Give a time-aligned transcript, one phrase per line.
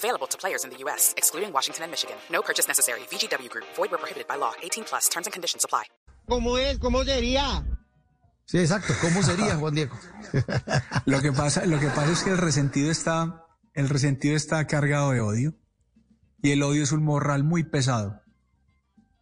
[0.00, 2.16] Available to players in the U.S., excluding Washington and Michigan.
[2.32, 3.00] No purchase necessary.
[3.10, 3.66] VGW Group.
[3.76, 4.52] Void where prohibited by law.
[4.62, 5.10] 18 plus.
[5.10, 5.84] Terms and conditions apply.
[6.26, 6.78] ¿Cómo es?
[6.78, 7.62] ¿Cómo sería?
[8.46, 8.94] Sí, exacto.
[9.02, 9.94] ¿Cómo sería, Juan Diego?
[11.04, 15.10] Lo que pasa, lo que pasa es que el resentido está, el resentido está cargado
[15.10, 15.54] de odio.
[16.42, 18.22] Y el odio es un morral muy pesado,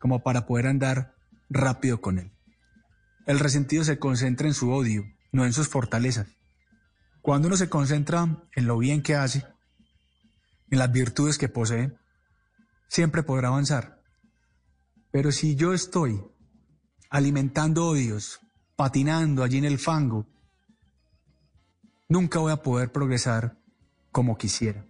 [0.00, 1.14] como para poder andar
[1.48, 2.32] rápido con él.
[3.26, 6.26] El resentido se concentra en su odio, no en sus fortalezas.
[7.22, 9.44] Cuando uno se concentra en lo bien que hace,
[10.70, 11.92] en las virtudes que posee,
[12.88, 14.02] siempre podrá avanzar.
[15.10, 16.22] Pero si yo estoy
[17.10, 18.40] alimentando odios,
[18.76, 20.26] patinando allí en el fango,
[22.08, 23.58] nunca voy a poder progresar
[24.10, 24.86] como quisiera.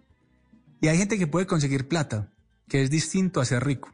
[0.81, 2.33] Y hay gente que puede conseguir plata,
[2.67, 3.91] que es distinto a ser rico.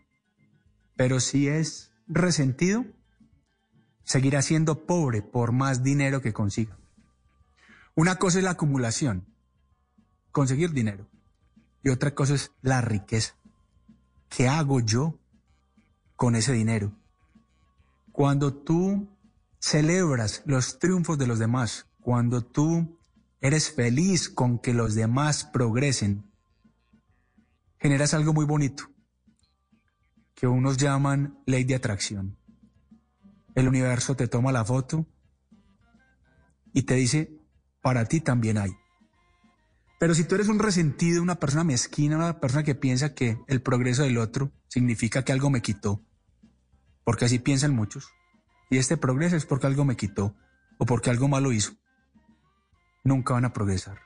[0.95, 2.85] Pero si es resentido,
[4.03, 6.77] seguirá siendo pobre por más dinero que consiga.
[7.95, 9.27] Una cosa es la acumulación,
[10.31, 11.10] conseguir dinero.
[11.83, 13.35] Y otra cosa es la riqueza.
[14.29, 15.19] ¿Qué hago yo
[16.15, 16.93] con ese dinero?
[18.11, 19.09] Cuando tú
[19.59, 22.99] celebras los triunfos de los demás, cuando tú
[23.39, 26.31] eres feliz con que los demás progresen,
[27.79, 28.83] generas algo muy bonito,
[30.35, 32.37] que unos llaman ley de atracción.
[33.55, 35.05] El universo te toma la foto
[36.73, 37.37] y te dice,
[37.81, 38.71] para ti también hay.
[40.01, 43.61] Pero si tú eres un resentido, una persona mezquina, una persona que piensa que el
[43.61, 46.03] progreso del otro significa que algo me quitó,
[47.03, 48.09] porque así piensan muchos,
[48.71, 50.35] y este progreso es porque algo me quitó
[50.79, 51.73] o porque algo malo hizo,
[53.03, 53.99] nunca van a progresar.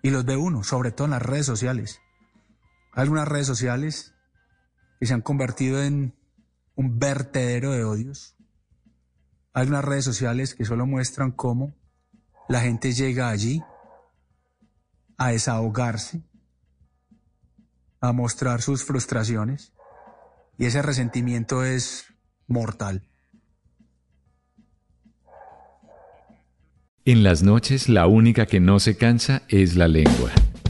[0.00, 2.00] Y los ve uno, sobre todo en las redes sociales.
[2.92, 4.14] Algunas redes sociales
[5.00, 6.14] que se han convertido en
[6.76, 8.36] un vertedero de odios.
[9.54, 11.74] Hay algunas redes sociales que solo muestran cómo
[12.48, 13.60] la gente llega allí
[15.24, 16.22] a desahogarse,
[18.02, 19.72] a mostrar sus frustraciones
[20.58, 22.04] y ese resentimiento es
[22.46, 23.02] mortal.
[27.06, 30.30] En las noches la única que no se cansa es la lengua.